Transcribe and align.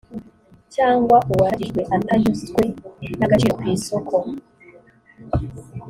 cyangwa 0.75 1.17
uwaragijwe 1.31 1.81
atanyuzwe 1.95 2.63
n 3.19 3.21
agaciro 3.25 3.53
ku 3.59 3.63
isoko 3.73 4.15